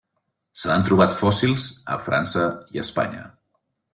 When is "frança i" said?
2.07-2.83